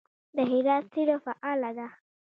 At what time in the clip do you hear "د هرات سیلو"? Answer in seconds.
0.35-1.15